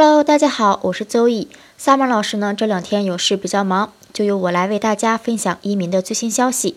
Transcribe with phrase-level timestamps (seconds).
[0.00, 1.48] Hello，大家好，我是周易。
[1.76, 6.76] Summer 老师呢这两天有事比较忙，就由我来为大家分享移民的最新消息。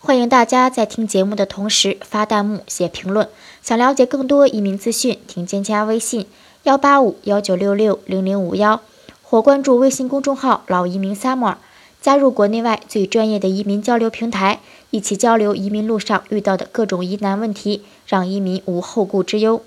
[0.00, 3.28] 欢迎大家在听节目的同时发弹幕、写评论。
[3.62, 6.26] 想了解更多移民资讯，请添加微信
[6.64, 8.82] 幺八五幺九六六零零五幺，
[9.22, 11.54] 或关注微信公众号“老移民 Summer”，
[12.02, 14.58] 加入国内外最专业的移民交流平台，
[14.90, 19.62] 一起交流移民路上遇到的各种疑难问题，让移民无后顾之忧。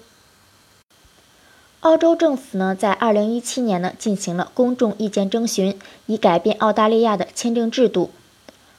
[1.82, 8.12] 澳洲政府呢，在二零一七年呢，进行了公众意见征询，以改变澳大利亚的签证制度。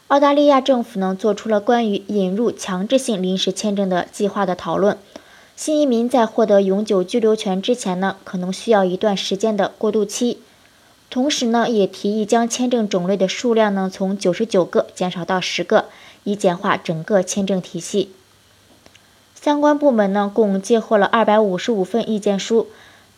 [0.09, 4.99] 澳大利亚政府呢，做出了关于引入强制性临时签证的计划的讨论。
[5.57, 10.39] 新移民在获得永久居留权之前呢，可能需要一段时间的过渡期。
[11.09, 15.87] 同时呢，也提议将签证种类的数量呢，从九十九个减少到十个，
[16.25, 18.13] 以简化整个签证体系。
[19.35, 22.67] 相关部门呢，共接获了二百五十五份意见书。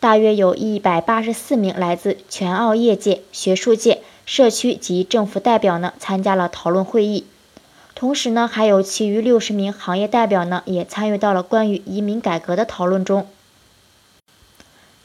[0.03, 7.23] 大约有一百八十四名来自全澳业界、学术界、社区及政府代表呢参加了讨论会议，
[7.95, 13.25] 同时呢，还有其余六十名行业代表呢也参与到了关于移民改革的讨论中。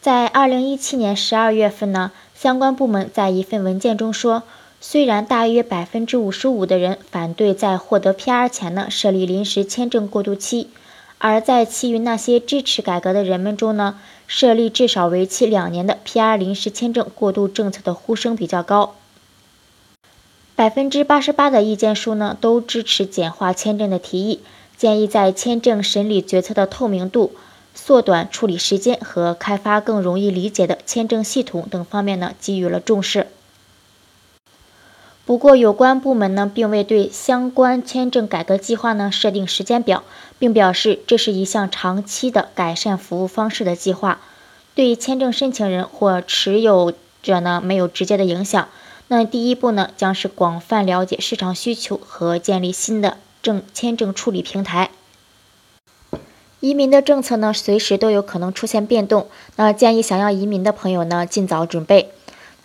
[0.00, 4.42] 在二零一七年十二月份呢，相关部门在一份文件中说，
[4.80, 10.70] 虽然大约百分之五十五的人反对在获得 PR 前呢设立临时签证过渡期。
[11.18, 18.94] 而在其余那些支持改革的人们中呢，设立至少为期两年的 PR 临时签证过渡政策的呼声比较高。
[20.54, 24.40] 百分之八十八的意见书呢都支持简化签证的提议，
[24.76, 27.32] 建议在签证审理决策的透明度、
[27.74, 33.28] 缩短处理时间和开发更容易理解的签证系统等方面呢给予了重视。
[35.28, 40.02] 不过，有关部门呢，并未对相关签证改革计划呢设定时间表，
[40.38, 44.20] 并表示这是一项长期的改善服务方式的计划，
[44.74, 48.68] 对签证申请人或持有者呢没有直接的影响。
[49.08, 54.88] 那第一步呢，将是广泛了解市场需求和建立新的证签证处理平台。
[56.60, 59.26] 移民的政策呢，随时都有可能出现变动，
[59.56, 62.12] 那建议想要移民的朋友呢，尽早准备。